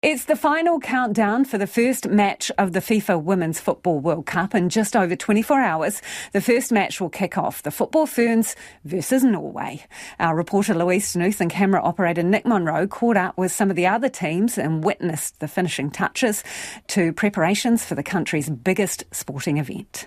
[0.00, 4.54] It's the final countdown for the first match of the FIFA Women's Football World Cup
[4.54, 6.02] in just over 24 hours.
[6.32, 9.84] The first match will kick off the Football Ferns versus Norway.
[10.20, 13.88] Our reporter Louise Ternouth and camera operator Nick Monro caught up with some of the
[13.88, 16.44] other teams and witnessed the finishing touches
[16.86, 20.06] to preparations for the country's biggest sporting event.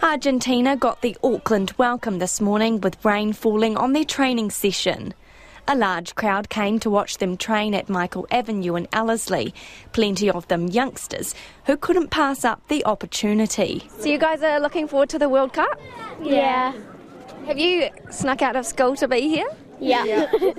[0.00, 5.12] Argentina got the Auckland welcome this morning with rain falling on their training session.
[5.68, 9.52] A large crowd came to watch them train at Michael Avenue in Ellerslie,
[9.92, 11.34] plenty of them youngsters
[11.64, 13.88] who couldn't pass up the opportunity.
[13.98, 15.80] So, you guys are looking forward to the World Cup?
[16.22, 16.72] Yeah.
[17.46, 19.48] Have you snuck out of school to be here?
[19.80, 20.04] Yeah.
[20.04, 20.26] yeah.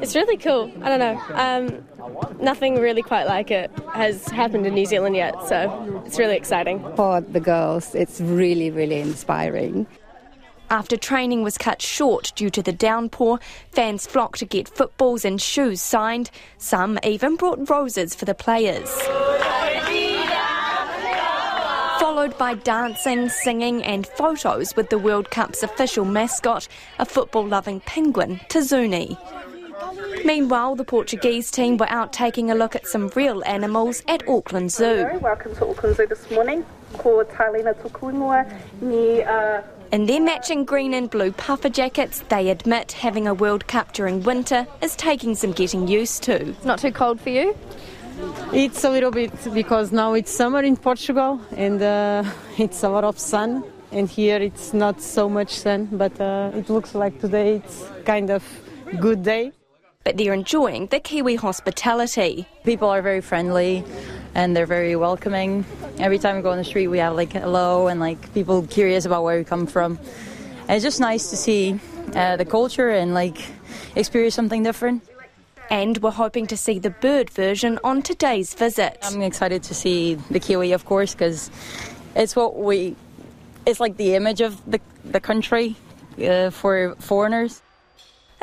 [0.00, 0.72] it's really cool.
[0.82, 1.20] I don't know.
[1.34, 6.36] Um, nothing really quite like it has happened in New Zealand yet, so it's really
[6.36, 6.82] exciting.
[6.96, 9.86] For the girls, it's really, really inspiring.
[10.74, 13.38] After training was cut short due to the downpour,
[13.70, 16.32] fans flocked to get footballs and shoes signed.
[16.58, 18.90] Some even brought roses for the players.
[22.00, 26.66] Followed by dancing, singing, and photos with the World Cup's official mascot,
[26.98, 29.16] a football loving penguin, Tazuni.
[30.24, 34.72] Meanwhile, the Portuguese team were out taking a look at some real animals at Auckland
[34.72, 35.06] Zoo.
[35.20, 36.66] Welcome to Auckland Zoo this morning.
[36.94, 39.62] Called Tailina Tukuingoa, near uh,
[39.94, 44.24] in their matching green and blue puffer jackets, they admit having a World Cup during
[44.24, 46.48] winter is taking some getting used to.
[46.48, 47.56] It's not too cold for you?
[48.52, 52.24] It's a little bit because now it's summer in Portugal and uh,
[52.58, 53.62] it's a lot of sun.
[53.92, 58.30] And here it's not so much sun, but uh, it looks like today it's kind
[58.30, 58.42] of
[58.98, 59.52] good day.
[60.02, 62.48] But they're enjoying the Kiwi hospitality.
[62.64, 63.84] People are very friendly
[64.34, 65.64] and they're very welcoming.
[65.98, 69.04] Every time we go on the street, we have like hello and like people curious
[69.04, 69.98] about where we come from.
[70.62, 71.78] And it's just nice to see
[72.14, 73.38] uh, the culture and like
[73.94, 75.02] experience something different.
[75.70, 78.98] And we're hoping to see the bird version on today's visit.
[79.02, 81.50] I'm excited to see the kiwi, of course, because
[82.14, 82.96] it's what we,
[83.64, 85.76] it's like the image of the, the country
[86.22, 87.62] uh, for foreigners.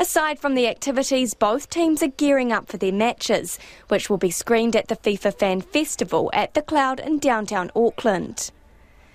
[0.02, 4.32] Aside from the activities, both teams are gearing up for their matches, which will be
[4.32, 8.50] screened at the FIFA Fan Festival at the Cloud in downtown Auckland.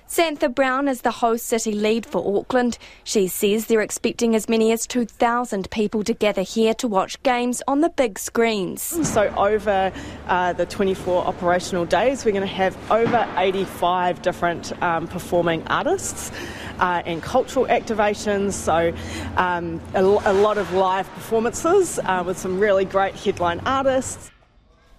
[0.08, 2.78] Santha Brown is the host city lead for Auckland.
[3.02, 7.60] She says they're expecting as many as 2,000 people to gather here to watch games
[7.66, 8.82] on the big screens.
[8.82, 9.92] So, over
[10.28, 16.30] uh, the 24 operational days, we're going to have over 85 different um, performing artists.
[16.78, 18.92] Uh, and cultural activations, so
[19.36, 24.30] um, a, a, lot of live performances uh, with some really great headline artists.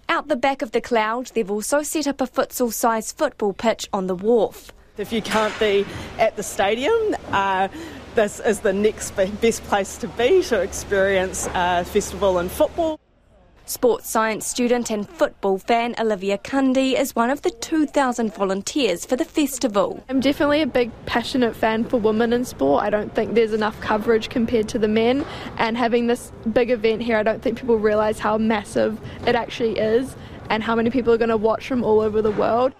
[0.08, 3.88] Out the back of the cloud, they've also set up a futsal sized football pitch
[3.92, 4.72] on the wharf.
[4.96, 5.86] If you can't be
[6.18, 7.68] at the stadium, uh,
[8.14, 12.98] this is the next best place to be to experience a festival in football.
[13.68, 19.14] Sports science student and football fan Olivia Cundy is one of the 2,000 volunteers for
[19.14, 20.02] the festival.
[20.08, 22.82] I'm definitely a big passionate fan for women in sport.
[22.82, 25.22] I don't think there's enough coverage compared to the men,
[25.58, 29.78] and having this big event here, I don't think people realise how massive it actually
[29.78, 30.16] is
[30.48, 32.72] and how many people are going to watch from all over the world.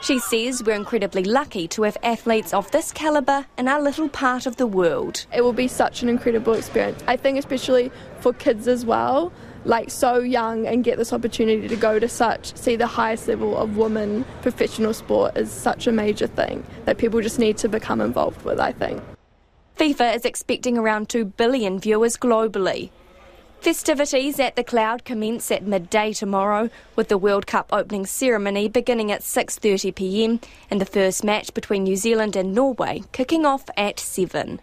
[0.00, 4.46] She says we're incredibly lucky to have athletes of this calibre in our little part
[4.46, 5.26] of the world.
[5.34, 7.02] It will be such an incredible experience.
[7.08, 9.32] I think, especially for kids as well,
[9.64, 13.56] like so young and get this opportunity to go to such, see the highest level
[13.56, 18.00] of women professional sport is such a major thing that people just need to become
[18.00, 19.02] involved with, I think.
[19.76, 22.90] FIFA is expecting around 2 billion viewers globally.
[23.60, 29.12] Festivities at the Cloud commence at midday tomorrow with the World Cup opening ceremony beginning
[29.12, 30.40] at 6:30 p.m.
[30.70, 34.60] and the first match between New Zealand and Norway kicking off at 7.